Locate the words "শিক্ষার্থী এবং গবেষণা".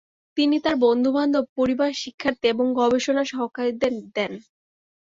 1.95-3.23